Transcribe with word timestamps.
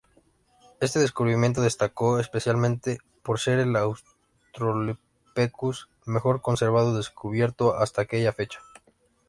Este 0.79 0.97
descubrimiento 0.97 1.61
destacó 1.61 2.17
especialmente 2.17 2.97
por 3.21 3.39
ser 3.39 3.59
el 3.59 3.75
"Australopithecus" 3.75 5.89
mejor 6.07 6.41
conservado 6.41 6.97
descubierto 6.97 7.75
hasta 7.75 8.01
aquella 8.01 8.33
fecha. 8.33 8.59